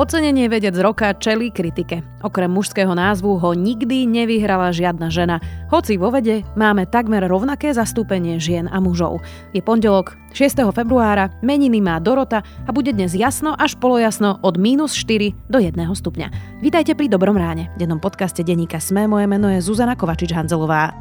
[0.00, 2.00] Ocenenie vedec roka čeli kritike.
[2.24, 5.44] Okrem mužského názvu ho nikdy nevyhrala žiadna žena.
[5.68, 9.20] Hoci vo vede máme takmer rovnaké zastúpenie žien a mužov.
[9.52, 10.56] Je pondelok 6.
[10.72, 15.76] februára, meniny má Dorota a bude dnes jasno až polojasno od minus 4 do 1
[15.76, 16.32] stupňa.
[16.64, 17.68] Vítajte pri Dobrom ráne.
[17.76, 20.96] V dennom podcaste Deníka Sme moje meno je Zuzana Kovačič-Hanzelová.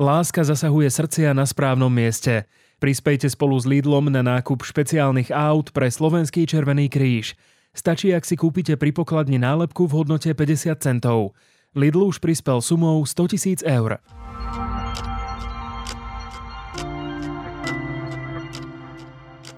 [0.00, 2.48] Láska zasahuje srdcia na správnom mieste.
[2.80, 7.36] Prispejte spolu s Lidlom na nákup špeciálnych aut pre Slovenský Červený kríž.
[7.76, 11.36] Stačí, ak si kúpite pri pokladni nálepku v hodnote 50 centov.
[11.76, 14.00] Lidl už prispel sumou 100 tisíc eur.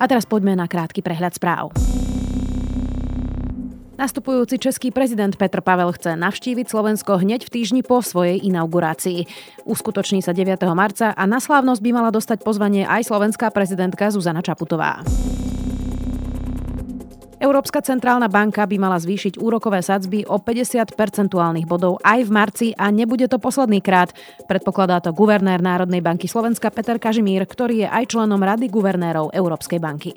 [0.02, 1.71] A teraz poďme na krátky prehľad správ.
[4.02, 9.30] Nastupujúci český prezident Petr Pavel chce navštíviť Slovensko hneď v týždni po svojej inaugurácii.
[9.62, 10.59] Uskutoční sa 9.
[10.74, 15.07] marca a na slávnosť by mala dostať pozvanie aj slovenská prezidentka Zuzana Čaputová.
[17.38, 22.68] Európska centrálna banka by mala zvýšiť úrokové sadzby o 50 percentuálnych bodov aj v marci
[22.74, 24.10] a nebude to posledný krát.
[24.51, 29.79] Predpokladá to guvernér Národnej banky Slovenska Peter Kažimír, ktorý je aj členom Rady guvernérov Európskej
[29.79, 30.10] banky.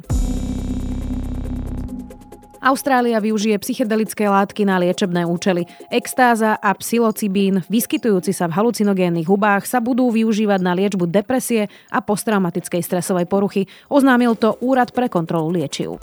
[2.65, 5.69] Austrália využije psychedelické látky na liečebné účely.
[5.93, 12.01] Extáza a psilocibín, vyskytujúci sa v halucinogénnych hubách, sa budú využívať na liečbu depresie a
[12.01, 13.69] posttraumatickej stresovej poruchy.
[13.93, 16.01] Oznámil to Úrad pre kontrolu liečiv.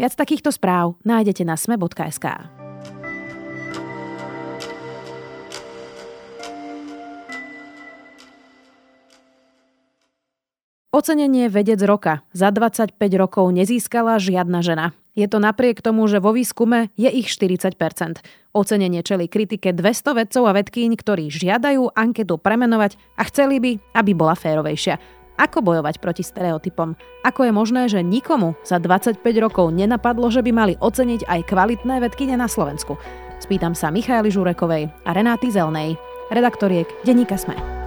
[0.00, 2.59] Viac takýchto správ nájdete na sme.sk.
[10.90, 14.90] Ocenenie vedec roka za 25 rokov nezískala žiadna žena.
[15.14, 17.78] Je to napriek tomu, že vo výskume je ich 40%
[18.50, 24.10] Ocenenie čeli kritike 200 vedcov a vedkýň, ktorí žiadajú anketu premenovať a chceli by, aby
[24.18, 24.98] bola férovejšia.
[25.38, 26.98] Ako bojovať proti stereotypom?
[27.22, 32.02] Ako je možné, že nikomu za 25 rokov nenapadlo, že by mali oceniť aj kvalitné
[32.02, 32.98] vedkyne na Slovensku?
[33.38, 35.94] Spýtam sa Michaeli Žurekovej a Renáty Zelnej,
[36.34, 37.79] redaktoriek Deníka Sme.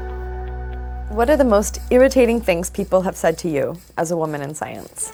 [1.14, 4.56] What are the most irritating things people have said to you as a woman in
[4.56, 5.14] science?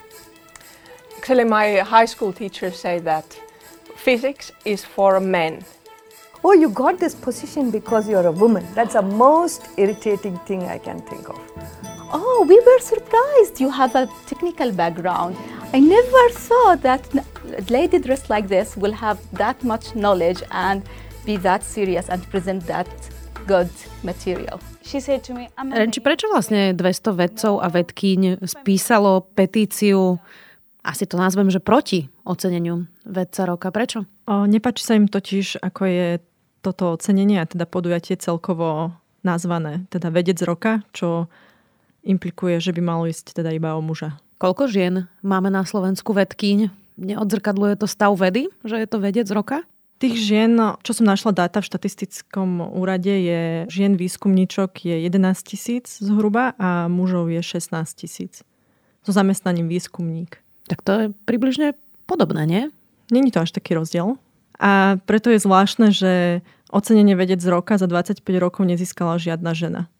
[1.17, 3.25] Actually, my high school teachers say that
[3.97, 5.65] physics is for men.
[6.41, 8.65] Oh, you got this position because you're a woman.
[8.73, 11.37] That's the most irritating thing I can think of.
[12.13, 15.35] Oh, we were surprised you have a technical background.
[15.73, 20.81] I never thought that a lady dressed like this will have that much knowledge and
[21.25, 22.87] be that serious and present that
[23.45, 23.69] good
[24.01, 24.61] material.
[25.69, 30.17] Renči, prečo vlastne 200 vedcov a vedkyň spísalo petíciu,
[30.81, 33.69] asi to nazvem, že proti oceneniu vedca roka?
[33.69, 34.09] Prečo?
[34.25, 36.07] O, nepáči sa im totiž, ako je
[36.65, 41.29] toto ocenenie a teda podujatie celkovo nazvané, teda vedec roka, čo
[42.03, 44.17] implikuje, že by malo ísť teda iba o muža.
[44.39, 46.71] Koľko žien máme na Slovensku vedkyň?
[46.99, 49.67] Neodzrkadluje to stav vedy, že je to vedec roka?
[49.99, 55.99] Tých žien, čo som našla dáta v štatistickom úrade, je žien výskumníčok je 11 tisíc
[55.99, 58.39] zhruba a mužov je 16 tisíc.
[59.03, 60.39] So zamestnaním výskumník.
[60.71, 61.75] Tak to je približne
[62.07, 62.63] podobné, nie?
[63.11, 64.15] Není to až taký rozdiel.
[64.55, 66.39] A preto je zvláštne, že
[66.71, 69.91] ocenenie vedec roka za 25 rokov nezískala žiadna žena.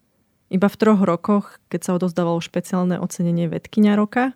[0.48, 4.32] Iba v troch rokoch, keď sa odozdávalo špeciálne ocenenie vedkynia roka,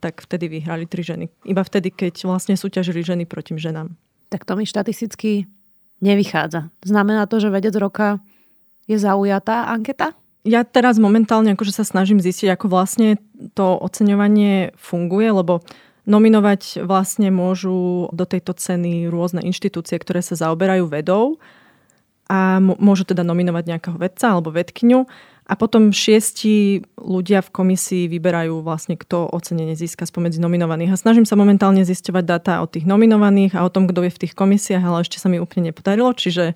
[0.00, 1.28] tak vtedy vyhrali tri ženy.
[1.44, 3.92] Iba vtedy, keď vlastne súťažili ženy proti ženám
[4.28, 5.48] tak to mi štatisticky
[6.00, 6.70] nevychádza.
[6.84, 8.22] Znamená to, že vedec roka
[8.86, 10.14] je zaujatá anketa?
[10.46, 13.20] Ja teraz momentálne akože sa snažím zistiť, ako vlastne
[13.52, 15.60] to oceňovanie funguje, lebo
[16.08, 21.36] nominovať vlastne môžu do tejto ceny rôzne inštitúcie, ktoré sa zaoberajú vedou
[22.28, 25.08] a môžu teda nominovať nejakého vedca alebo vedkyňu
[25.48, 30.92] a potom šiesti ľudia v komisii vyberajú vlastne, kto ocenenie získa spomedzi nominovaných.
[30.92, 34.20] A snažím sa momentálne zisťovať dáta o tých nominovaných a o tom, kto je v
[34.28, 36.52] tých komisiách, ale ešte sa mi úplne nepodarilo, čiže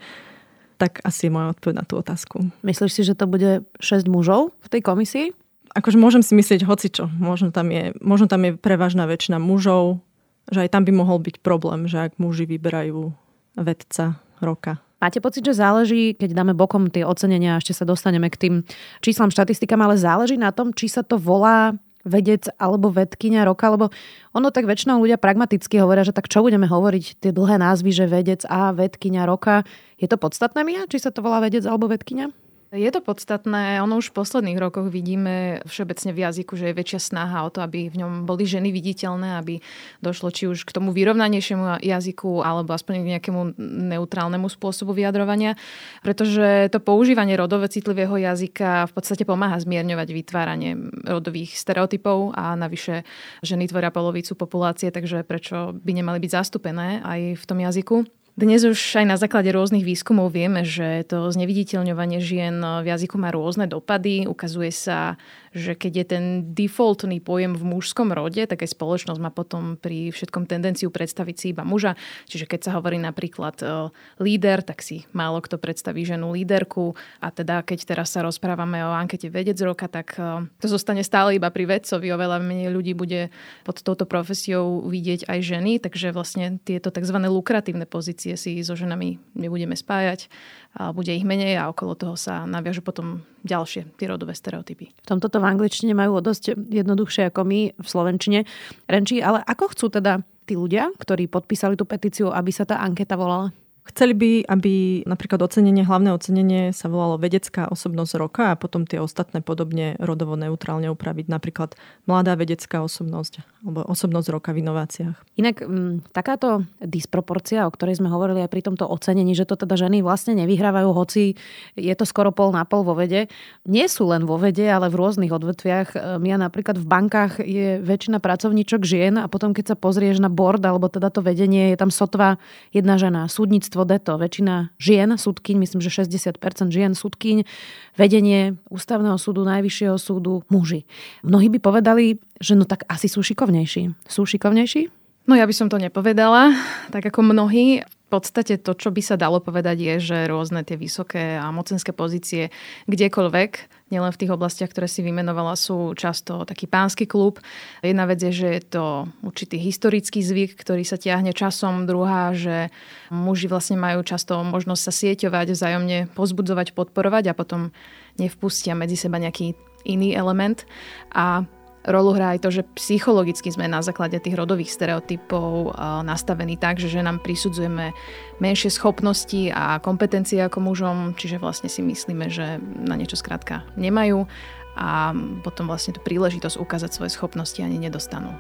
[0.77, 2.53] tak asi je moja odpoveď na tú otázku.
[2.61, 5.27] Myslíš si, že to bude 6 mužov v tej komisii?
[5.73, 7.09] Akože môžem si myslieť hocičo.
[7.17, 10.05] Možno tam je, možno tam je prevažná väčšina mužov,
[10.53, 13.09] že aj tam by mohol byť problém, že ak muži vyberajú
[13.57, 14.85] vedca roka.
[15.03, 18.55] Máte pocit, že záleží, keď dáme bokom tie ocenenia, ešte sa dostaneme k tým
[19.03, 21.75] číslam, štatistikám, ale záleží na tom, či sa to volá
[22.07, 23.91] vedec alebo vedkynia roka, lebo
[24.31, 28.07] ono tak väčšinou ľudia pragmaticky hovoria, že tak čo budeme hovoriť tie dlhé názvy, že
[28.07, 29.67] vedec a vedkynia roka.
[29.99, 32.31] Je to podstatné, Mia, či sa to volá vedec alebo vedkynia?
[32.73, 33.85] Je to podstatné.
[33.85, 37.61] Ono už v posledných rokoch vidíme všeobecne v jazyku, že je väčšia snaha o to,
[37.61, 39.61] aby v ňom boli ženy viditeľné, aby
[40.01, 43.61] došlo či už k tomu vyrovnanejšiemu jazyku alebo aspoň k nejakému
[43.93, 45.61] neutrálnemu spôsobu vyjadrovania.
[46.01, 50.73] Pretože to používanie rodové citlivého jazyka v podstate pomáha zmierňovať vytváranie
[51.05, 53.05] rodových stereotypov a navyše
[53.45, 58.22] ženy tvoria polovicu populácie, takže prečo by nemali byť zastúpené aj v tom jazyku.
[58.33, 63.29] Dnes už aj na základe rôznych výskumov vieme, že to zneviditeľňovanie žien v jazyku má
[63.29, 64.25] rôzne dopady.
[64.25, 65.21] Ukazuje sa,
[65.53, 66.25] že keď je ten
[66.57, 71.47] defaultný pojem v mužskom rode, tak aj spoločnosť má potom pri všetkom tendenciu predstaviť si
[71.53, 71.93] iba muža.
[72.25, 76.97] Čiže keď sa hovorí napríklad uh, líder, tak si málo kto predstaví ženu líderku.
[77.21, 81.37] A teda keď teraz sa rozprávame o ankete vedec roka, tak uh, to zostane stále
[81.37, 82.09] iba pri vedcovi.
[82.09, 83.29] Oveľa menej ľudí bude
[83.61, 87.21] pod touto profesiou vidieť aj ženy, takže vlastne tieto tzv.
[87.29, 90.31] lukratívne pozície pozície si so ženami nebudeme spájať,
[90.79, 94.95] a bude ich menej a okolo toho sa naviažu potom ďalšie tie rodové stereotypy.
[94.95, 98.47] V tomto to v angličtine majú dosť jednoduchšie ako my v slovenčine.
[98.87, 103.19] Renči, ale ako chcú teda tí ľudia, ktorí podpísali tú petíciu, aby sa tá anketa
[103.19, 103.51] volala?
[103.83, 109.03] Chceli by, aby napríklad ocenenie, hlavné ocenenie sa volalo vedecká osobnosť roka a potom tie
[109.03, 111.27] ostatné podobne rodovo neutrálne upraviť.
[111.27, 111.75] Napríklad
[112.07, 115.19] mladá vedecká osobnosť alebo osobnosť roka v inováciách.
[115.35, 119.59] Inak m, mm, takáto disproporcia, o ktorej sme hovorili aj pri tomto ocenení, že to
[119.59, 121.35] teda ženy vlastne nevyhrávajú, hoci
[121.75, 123.27] je to skoro pol na pol vo vede,
[123.67, 125.89] nie sú len vo vede, ale v rôznych odvetviach.
[125.99, 130.31] Ehm, ja napríklad v bankách je väčšina pracovníčok žien a potom keď sa pozrieš na
[130.31, 132.39] board alebo teda to vedenie, je tam sotva
[132.71, 133.27] jedna žena.
[133.27, 136.37] Súdnictvo deto, väčšina žien, súdkyň, myslím, že 60%
[136.69, 137.49] žien súdkyň,
[137.97, 140.85] vedenie ústavného súdu, najvyššieho súdu, muži.
[141.25, 143.97] Mnohí by povedali, že no tak asi sú šikovnejší.
[144.05, 144.93] Sú šikovnejší?
[145.25, 146.53] No ja by som to nepovedala,
[146.91, 147.87] tak ako mnohí.
[148.13, 152.53] Podstate to, čo by sa dalo povedať, je, že rôzne tie vysoké a mocenské pozície
[152.85, 153.51] kdekoľvek,
[153.89, 157.41] nielen v tých oblastiach, ktoré si vymenovala, sú často taký pánsky klub.
[157.81, 158.85] Jedna vec je, že je to
[159.25, 161.89] určitý historický zvyk, ktorý sa tiahne časom.
[161.89, 162.69] Druhá, že
[163.09, 167.73] muži vlastne majú často možnosť sa sieťovať, vzájomne pozbudzovať, podporovať a potom
[168.17, 170.65] nevpustia medzi seba nejaký iný element.
[171.13, 171.45] A
[171.83, 175.75] Rolu hrá aj to, že psychologicky sme na základe tých rodových stereotypov
[176.07, 177.91] nastavení tak, že nám prisudzujeme
[178.39, 184.31] menšie schopnosti a kompetencie ako mužom, čiže vlastne si myslíme, že na niečo skrátka nemajú
[184.79, 185.13] a
[185.43, 188.31] potom vlastne tú príležitosť ukázať svoje schopnosti ani nedostanú.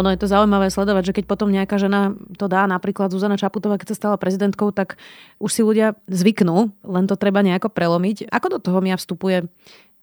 [0.00, 3.76] Ono je to zaujímavé sledovať, že keď potom nejaká žena to dá, napríklad Zuzana Čaputová,
[3.76, 4.96] keď sa stala prezidentkou, tak
[5.36, 8.32] už si ľudia zvyknú, len to treba nejako prelomiť.
[8.32, 9.46] Ako do toho mňa vstupuje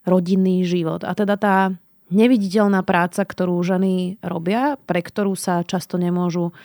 [0.05, 1.01] rodinný život?
[1.01, 1.73] A teda tá
[2.13, 6.55] neviditeľná práca, ktorú ženy robia, pre ktorú sa často nemôžu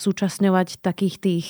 [0.00, 1.48] súčasňovať takých tých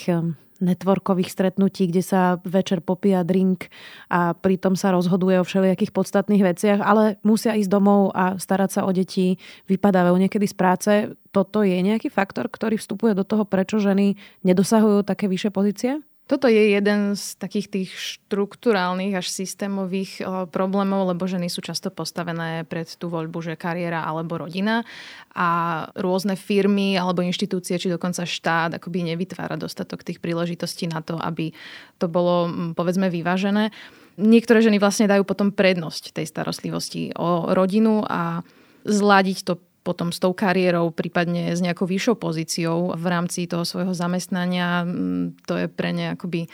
[0.60, 3.72] networkových stretnutí, kde sa večer popíja drink
[4.12, 8.80] a pritom sa rozhoduje o všelijakých podstatných veciach, ale musia ísť domov a starať sa
[8.84, 10.92] o deti, vypadávajú niekedy z práce.
[11.32, 15.92] Toto je nejaký faktor, ktorý vstupuje do toho, prečo ženy nedosahujú také vyššie pozície?
[16.30, 20.22] Toto je jeden z takých tých štruktúrálnych až systémových
[20.54, 24.86] problémov, lebo ženy sú často postavené pred tú voľbu, že kariéra alebo rodina
[25.34, 31.18] a rôzne firmy alebo inštitúcie, či dokonca štát akoby nevytvára dostatok tých príležitostí na to,
[31.18, 31.50] aby
[31.98, 32.46] to bolo
[32.78, 33.74] povedzme vyvážené.
[34.14, 38.46] Niektoré ženy vlastne dajú potom prednosť tej starostlivosti o rodinu a
[38.86, 43.96] zladiť to potom s tou kariérou, prípadne s nejakou vyššou pozíciou v rámci toho svojho
[43.96, 46.46] zamestnania, mm, to je pre ne akoby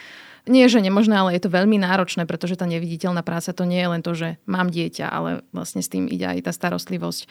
[0.47, 3.91] nie, že nemožné, ale je to veľmi náročné, pretože tá neviditeľná práca to nie je
[3.91, 7.27] len to, že mám dieťa, ale vlastne s tým ide aj tá starostlivosť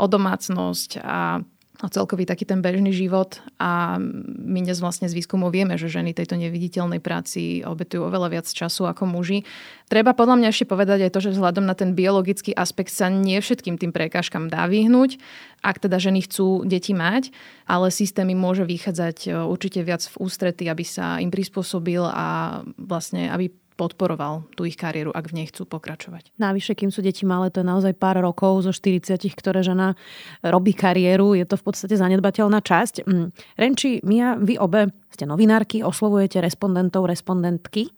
[0.00, 1.44] o domácnosť a
[1.82, 6.14] a celkový taký ten bežný život a my dnes vlastne z výskumov vieme, že ženy
[6.14, 9.42] tejto neviditeľnej práci obetujú oveľa viac času ako muži.
[9.90, 13.42] Treba podľa mňa ešte povedať aj to, že vzhľadom na ten biologický aspekt sa nie
[13.42, 15.18] všetkým tým prekážkam dá vyhnúť,
[15.66, 17.34] ak teda ženy chcú deti mať,
[17.66, 22.62] ale systém im môže vychádzať e, určite viac v ústrety, aby sa im prispôsobil a
[22.78, 26.30] vlastne aby podporoval tú ich kariéru, ak v nej chcú pokračovať.
[26.38, 29.98] Navyše, kým sú deti malé, to je naozaj pár rokov zo 40, ktoré žena
[30.42, 31.34] robí kariéru.
[31.34, 33.04] Je to v podstate zanedbateľná časť.
[33.04, 33.28] Mm.
[33.58, 37.90] Renči, Mia, vy obe ste novinárky, oslovujete respondentov, respondentky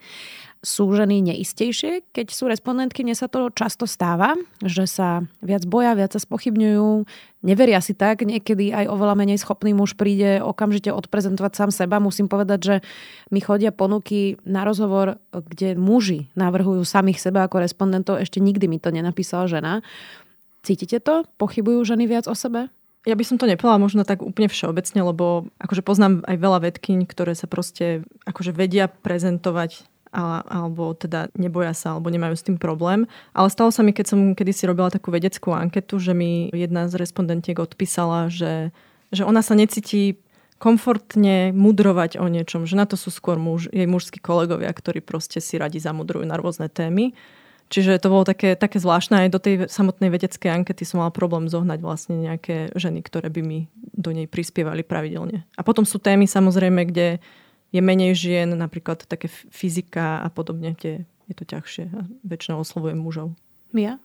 [0.66, 3.06] sú ženy neistejšie, keď sú respondentky.
[3.06, 7.06] Mne sa to často stáva, že sa viac boja, viac sa spochybňujú,
[7.46, 8.26] neveria si tak.
[8.26, 12.02] Niekedy aj oveľa menej schopný muž príde okamžite odprezentovať sám seba.
[12.02, 12.75] Musím povedať, že
[13.30, 18.18] mi chodia ponuky na rozhovor, kde muži navrhujú samých seba ako respondentov.
[18.18, 19.87] Ešte nikdy mi to nenapísala žena.
[20.66, 21.23] Cítite to?
[21.38, 22.75] Pochybujú ženy viac o sebe?
[23.06, 27.06] Ja by som to nepovedala možno tak úplne všeobecne, lebo akože poznám aj veľa vedkyň,
[27.06, 33.08] ktoré sa proste akože vedia prezentovať alebo teda neboja sa, alebo nemajú s tým problém.
[33.34, 36.98] Ale stalo sa mi, keď som kedysi robila takú vedeckú anketu, že mi jedna z
[37.00, 38.70] respondentiek odpísala, že,
[39.10, 40.18] že ona sa necíti
[40.56, 45.36] komfortne mudrovať o niečom, že na to sú skôr muž, jej mužskí kolegovia, ktorí proste
[45.44, 47.12] si radi zamudrujú na rôzne témy.
[47.66, 49.26] Čiže to bolo také, také zvláštne.
[49.26, 53.42] Aj do tej samotnej vedeckej ankety som mala problém zohnať vlastne nejaké ženy, ktoré by
[53.42, 55.42] mi do nej prispievali pravidelne.
[55.58, 57.18] A potom sú témy samozrejme, kde
[57.76, 61.85] je menej žien, napríklad také fyzika a podobne, tie je to ťažšie.
[61.92, 63.37] A väčšinou oslovujem mužov.
[63.76, 64.00] Mia?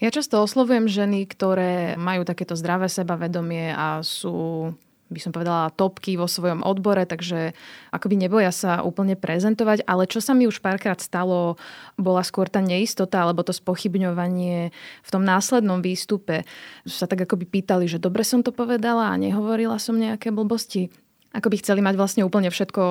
[0.00, 4.70] Ja často oslovujem ženy, ktoré majú takéto zdravé sebavedomie a sú
[5.10, 7.52] by som povedala, topky vo svojom odbore, takže
[7.90, 11.58] akoby neboja sa úplne prezentovať, ale čo sa mi už párkrát stalo,
[11.98, 14.70] bola skôr tá neistota alebo to spochybňovanie
[15.02, 16.46] v tom následnom výstupe.
[16.86, 20.94] Sa tak akoby pýtali, že dobre som to povedala a nehovorila som nejaké blbosti.
[21.30, 22.82] Ako by chceli mať vlastne úplne všetko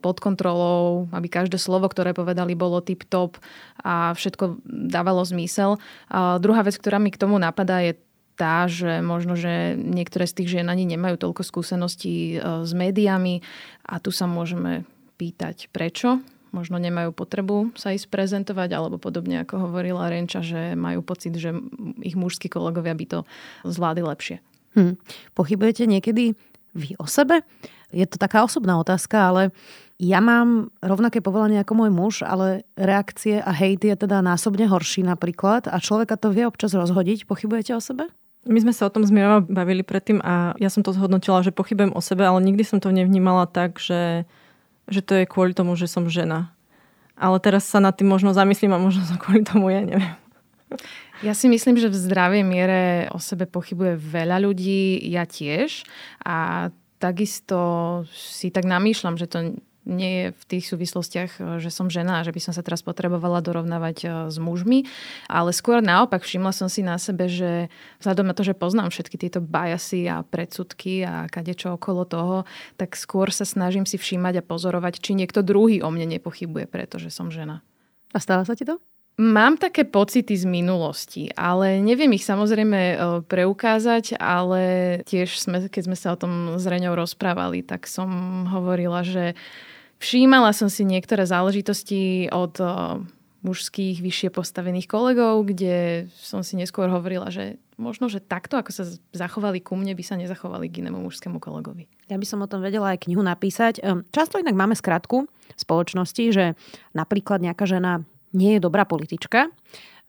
[0.00, 3.36] pod kontrolou, aby každé slovo, ktoré povedali, bolo tip-top
[3.84, 5.76] a všetko dávalo zmysel.
[6.08, 8.00] A druhá vec, ktorá mi k tomu napadá, je
[8.32, 13.44] tá, že možno, že niektoré z tých žien ani nemajú toľko skúseností e, s médiami
[13.84, 14.88] a tu sa môžeme
[15.20, 21.00] pýtať, prečo možno nemajú potrebu sa ísť prezentovať, alebo podobne ako hovorila Renča, že majú
[21.00, 21.56] pocit, že
[22.04, 23.18] ich mužskí kolegovia by to
[23.64, 24.36] zvládli lepšie.
[24.76, 25.00] Hm.
[25.36, 26.36] Pochybujete niekedy
[26.74, 27.44] vy o sebe?
[27.92, 29.42] Je to taká osobná otázka, ale
[30.02, 35.06] ja mám rovnaké povolanie ako môj muž, ale reakcie a hejt je teda násobne horší
[35.06, 37.28] napríklad a človeka to vie občas rozhodiť.
[37.28, 38.10] Pochybujete o sebe?
[38.42, 39.14] My sme sa o tom s
[39.46, 42.90] bavili predtým a ja som to zhodnotila, že pochybujem o sebe, ale nikdy som to
[42.90, 44.26] nevnímala tak, že,
[44.90, 46.50] že to je kvôli tomu, že som žena.
[47.14, 50.16] Ale teraz sa nad tým možno zamyslím a možno to kvôli tomu je, neviem.
[51.22, 55.86] Ja si myslím, že v zdravej miere o sebe pochybuje veľa ľudí, ja tiež.
[56.26, 59.38] A takisto si tak namýšľam, že to
[59.82, 62.86] nie je v tých súvislostiach, e, že som žena a že by som sa teraz
[62.86, 64.86] potrebovala dorovnávať e, s mužmi,
[65.26, 67.66] ale skôr naopak všimla som si na sebe, že
[67.98, 72.36] vzhľadom na to, že poznám všetky tieto biasy a predsudky a kadečo okolo toho,
[72.78, 77.10] tak skôr sa snažím si všímať a pozorovať, či niekto druhý o mne nepochybuje, pretože
[77.10, 77.66] som žena.
[78.14, 78.78] A stáva sa ti to?
[79.20, 82.96] Mám také pocity z minulosti, ale neviem ich samozrejme e,
[83.28, 84.62] preukázať, ale
[85.04, 88.08] tiež sme, keď sme sa o tom s Reňou rozprávali, tak som
[88.48, 89.36] hovorila, že
[90.02, 92.58] Všímala som si niektoré záležitosti od
[93.46, 98.82] mužských vyššie postavených kolegov, kde som si neskôr hovorila, že možno, že takto, ako sa
[99.14, 101.86] zachovali ku mne, by sa nezachovali k inému mužskému kolegovi.
[102.10, 103.78] Ja by som o tom vedela aj knihu napísať.
[103.78, 106.58] Ehm, často inak máme skratku v spoločnosti, že
[106.94, 109.52] napríklad nejaká žena nie je dobrá politička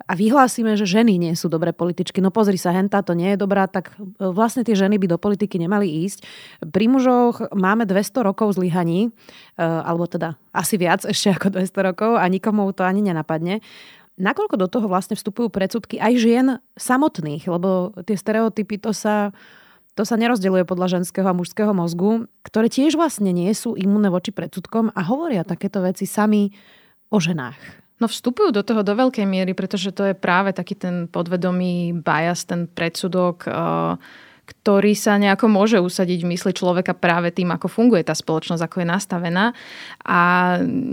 [0.03, 2.19] a vyhlásime, že ženy nie sú dobré političky.
[2.19, 5.17] No pozri sa, henta to nie je dobrá, tak e, vlastne tie ženy by do
[5.21, 6.25] politiky nemali ísť.
[6.73, 12.11] Pri mužoch máme 200 rokov zlyhaní, e, alebo teda asi viac ešte ako 200 rokov
[12.19, 13.63] a nikomu to ani nenapadne.
[14.13, 19.33] Nakoľko do toho vlastne vstupujú predsudky aj žien samotných, lebo tie stereotypy to sa
[19.93, 24.33] to sa nerozdeľuje podľa ženského a mužského mozgu, ktoré tiež vlastne nie sú imunné voči
[24.33, 26.49] predsudkom a hovoria takéto veci sami
[27.13, 27.82] o ženách.
[28.01, 32.43] No vstupujú do toho do veľkej miery, pretože to je práve taký ten podvedomý bias,
[32.43, 33.53] ten predsudok, eh,
[34.43, 38.77] ktorý sa nejako môže usadiť v mysli človeka práve tým, ako funguje tá spoločnosť, ako
[38.83, 39.45] je nastavená.
[40.03, 40.19] A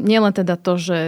[0.06, 0.98] nielen teda to, že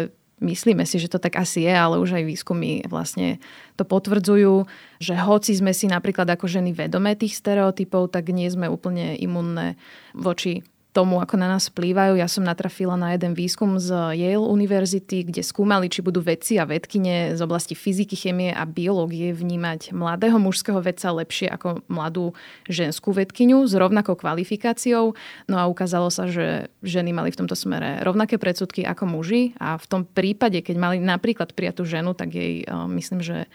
[0.43, 3.39] myslíme si, že to tak asi je, ale už aj výskumy vlastne
[3.79, 4.67] to potvrdzujú,
[4.99, 9.79] že hoci sme si napríklad ako ženy vedomé tých stereotypov, tak nie sme úplne imunné
[10.13, 12.21] voči tomu, ako na nás vplývajú.
[12.21, 16.69] Ja som natrafila na jeden výskum z Yale univerzity, kde skúmali, či budú vedci a
[16.69, 22.37] vedkine z oblasti fyziky, chemie a biológie vnímať mladého mužského vedca lepšie ako mladú
[22.69, 25.17] ženskú vedkyňu s rovnakou kvalifikáciou.
[25.49, 29.81] No a ukázalo sa, že ženy mali v tomto smere rovnaké predsudky ako muži a
[29.81, 33.49] v tom prípade, keď mali napríklad prijatú ženu, tak jej myslím, že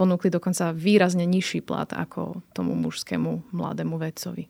[0.00, 4.48] ponúkli dokonca výrazne nižší plat ako tomu mužskému mladému vedcovi.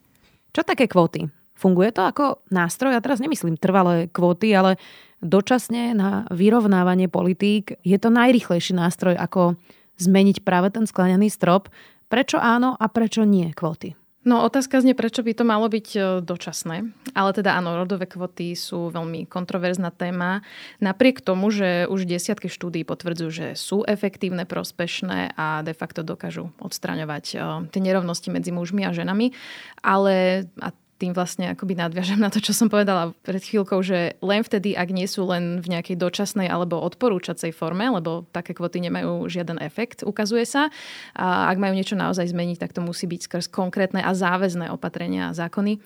[0.54, 1.26] Čo také kvóty?
[1.58, 4.78] Funguje to ako nástroj, ja teraz nemyslím trvalé kvóty, ale
[5.18, 9.58] dočasne na vyrovnávanie politík je to najrychlejší nástroj, ako
[9.98, 11.66] zmeniť práve ten sklenený strop.
[12.06, 13.98] Prečo áno a prečo nie kvóty?
[14.28, 16.84] No otázka znie, prečo by to malo byť e, dočasné.
[17.16, 20.44] Ale teda áno, rodové kvoty sú veľmi kontroverzná téma.
[20.84, 26.52] Napriek tomu, že už desiatky štúdí potvrdzujú, že sú efektívne, prospešné a de facto dokážu
[26.60, 27.36] odstraňovať e,
[27.72, 29.32] tie nerovnosti medzi mužmi a ženami.
[29.80, 34.42] Ale, a tým vlastne akoby nadviažem na to, čo som povedala pred chvíľkou, že len
[34.42, 39.30] vtedy, ak nie sú len v nejakej dočasnej alebo odporúčacej forme, lebo také kvoty nemajú
[39.30, 40.74] žiaden efekt, ukazuje sa.
[41.14, 45.30] A ak majú niečo naozaj zmeniť, tak to musí byť skrz konkrétne a záväzné opatrenia
[45.30, 45.78] a zákony.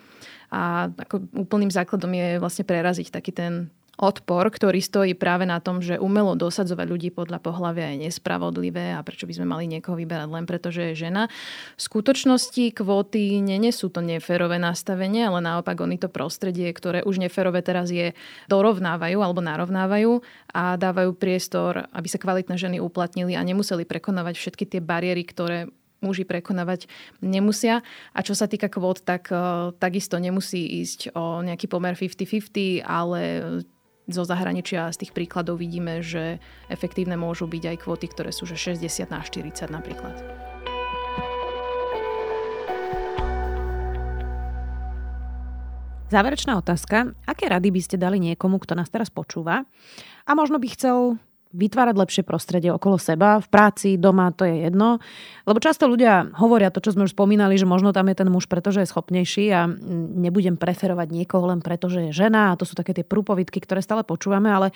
[0.53, 3.69] A ako úplným základom je vlastne preraziť taký ten
[4.01, 9.05] odpor, ktorý stojí práve na tom, že umelo dosadzovať ľudí podľa pohľavia je nespravodlivé a
[9.05, 11.29] prečo by sme mali niekoho vyberať len preto, že je žena.
[11.77, 17.61] V skutočnosti kvóty nenesú to neférové nastavenie, ale naopak oni to prostredie, ktoré už neférové
[17.61, 18.17] teraz je,
[18.49, 20.25] dorovnávajú alebo narovnávajú
[20.57, 25.69] a dávajú priestor, aby sa kvalitné ženy uplatnili a nemuseli prekonávať všetky tie bariéry, ktoré
[26.03, 26.91] muži prekonávať
[27.23, 27.87] nemusia.
[28.11, 33.21] A čo sa týka kvót, tak uh, takisto nemusí ísť o nejaký pomer 50-50, ale
[34.13, 36.39] zo zahraničia z tých príkladov vidíme, že
[36.69, 40.17] efektívne môžu byť aj kvóty, ktoré sú že 60 na 40 napríklad.
[46.13, 47.17] Záverečná otázka.
[47.25, 49.65] Aké rady by ste dali niekomu, kto nás teraz počúva
[50.29, 51.17] a možno by chcel
[51.53, 54.99] vytvárať lepšie prostredie okolo seba, v práci, doma, to je jedno.
[55.45, 58.49] Lebo často ľudia hovoria to, čo sme už spomínali, že možno tam je ten muž,
[58.49, 59.69] pretože je schopnejší a
[60.17, 63.85] nebudem preferovať niekoho len preto, že je žena a to sú také tie prúpovidky, ktoré
[63.85, 64.73] stále počúvame, ale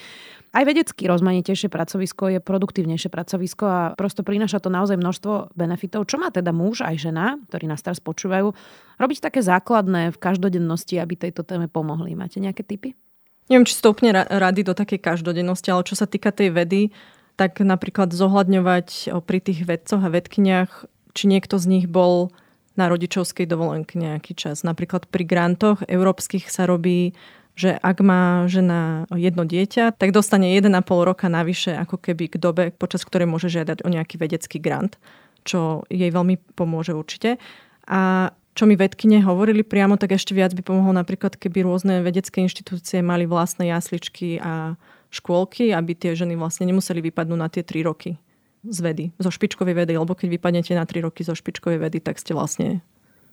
[0.53, 6.09] aj vedecky rozmanitejšie pracovisko je produktívnejšie pracovisko a prosto prináša to naozaj množstvo benefitov.
[6.09, 8.53] Čo má teda muž aj žena, ktorí nás teraz počúvajú,
[9.01, 12.17] robiť také základné v každodennosti, aby tejto téme pomohli?
[12.17, 13.06] Máte nejaké typy?
[13.47, 16.91] Neviem, či to úplne rady do takej každodennosti, ale čo sa týka tej vedy,
[17.39, 22.35] tak napríklad zohľadňovať pri tých vedcoch a vedkyniach, či niekto z nich bol
[22.77, 24.61] na rodičovskej dovolenke nejaký čas.
[24.67, 27.17] Napríklad pri grantoch európskych sa robí,
[27.57, 30.77] že ak má žena jedno dieťa, tak dostane 1,5
[31.09, 35.01] roka navyše ako keby k dobe, počas ktorej môže žiadať o nejaký vedecký grant,
[35.47, 37.41] čo jej veľmi pomôže určite.
[37.89, 42.41] A čo mi vedkyne hovorili priamo, tak ešte viac by pomohlo napríklad, keby rôzne vedecké
[42.41, 44.81] inštitúcie mali vlastné jasličky a
[45.13, 48.17] škôlky, aby tie ženy vlastne nemuseli vypadnúť na tie tri roky
[48.65, 52.17] z vedy, zo špičkovej vedy, lebo keď vypadnete na tri roky zo špičkovej vedy, tak
[52.17, 52.81] ste vlastne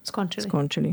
[0.04, 0.44] skončili.
[0.44, 0.92] skončili.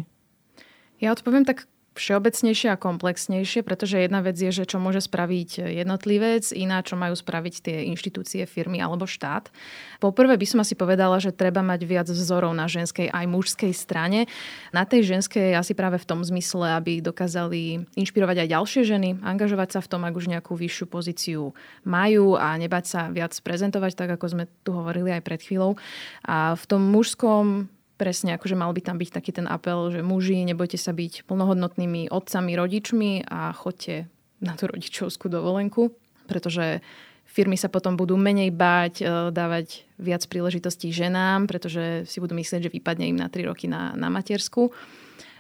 [1.03, 1.67] Ja odpoviem tak
[2.01, 7.13] všeobecnejšie a komplexnejšie, pretože jedna vec je, že čo môže spraviť jednotlivec, iná, čo majú
[7.13, 9.53] spraviť tie inštitúcie, firmy alebo štát.
[10.01, 14.25] Poprvé by som asi povedala, že treba mať viac vzorov na ženskej aj mužskej strane.
[14.73, 19.77] Na tej ženskej asi práve v tom zmysle, aby dokázali inšpirovať aj ďalšie ženy, angažovať
[19.77, 21.53] sa v tom, ak už nejakú vyššiu pozíciu
[21.85, 25.77] majú a nebať sa viac prezentovať, tak ako sme tu hovorili aj pred chvíľou.
[26.25, 27.69] A v tom mužskom
[28.01, 32.09] presne akože mal by tam byť taký ten apel, že muži, nebojte sa byť plnohodnotnými
[32.09, 34.09] otcami, rodičmi a chodte
[34.41, 35.93] na tú rodičovskú dovolenku,
[36.25, 36.81] pretože
[37.29, 42.67] firmy sa potom budú menej báť, e, dávať viac príležitostí ženám, pretože si budú myslieť,
[42.67, 44.73] že vypadne im na 3 roky na, na matersku.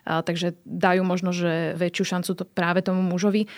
[0.05, 3.49] A, takže dajú možno, že väčšiu šancu to práve tomu mužovi.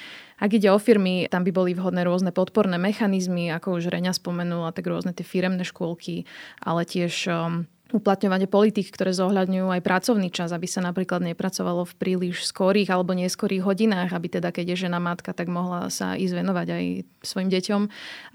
[0.43, 4.75] Ak ide o firmy, tam by boli vhodné rôzne podporné mechanizmy, ako už Reňa spomenula,
[4.75, 6.27] tak rôzne tie firemné škôlky,
[6.59, 11.95] ale tiež um, uplatňovanie politik, ktoré zohľadňujú aj pracovný čas, aby sa napríklad nepracovalo v
[12.01, 16.35] príliš skorých alebo neskorých hodinách, aby teda keď je žena matka, tak mohla sa ísť
[16.41, 16.85] venovať aj
[17.21, 17.83] svojim deťom.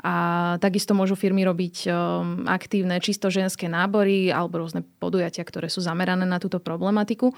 [0.06, 0.14] A
[0.62, 6.24] takisto môžu firmy robiť um, aktívne čisto ženské nábory alebo rôzne podujatia, ktoré sú zamerané
[6.24, 7.34] na túto problematiku.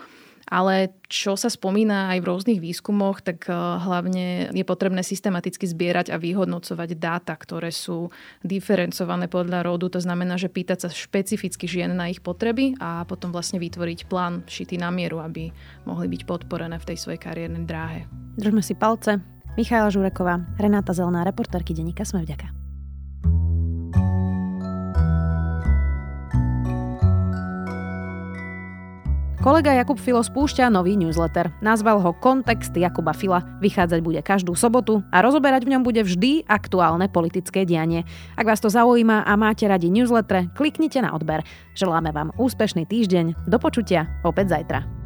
[0.50, 6.10] Ale čo sa spomína aj v rôznych výskumoch, tak eh, hlavne je potrebné systematicky zbierať
[6.10, 8.10] a vyhodnocovať dáta, ktoré sú
[8.42, 9.94] diferencované podľa rodu.
[9.94, 14.42] To znamená, že pýtať sa špecificky žien na ich potreby a potom vlastne vytvoriť plán
[14.50, 15.54] šitý na mieru, aby
[15.86, 18.10] mohli byť podporené v tej svojej kariérnej dráhe.
[18.36, 19.22] Držme si palce.
[19.54, 22.59] Michaela Žureková, Renáta Zelná, reportérky denníka Sme vďaka.
[29.40, 31.48] Kolega Jakub Filo spúšťa nový newsletter.
[31.64, 33.40] Nazval ho Kontext Jakuba Fila.
[33.64, 38.04] Vychádzať bude každú sobotu a rozoberať v ňom bude vždy aktuálne politické dianie.
[38.36, 41.40] Ak vás to zaujíma a máte radi newsletter, kliknite na odber.
[41.72, 43.48] Želáme vám úspešný týždeň.
[43.48, 44.99] Do počutia opäť zajtra.